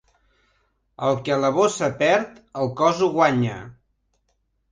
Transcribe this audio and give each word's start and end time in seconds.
El 1.09 1.17
que 1.27 1.35
la 1.41 1.51
bossa 1.57 1.89
perd, 2.01 2.41
el 2.63 2.71
cos 2.81 3.01
ho 3.03 3.11
guanya. 3.19 3.59